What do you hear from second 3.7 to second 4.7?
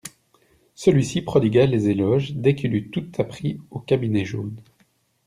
cabinet jaune.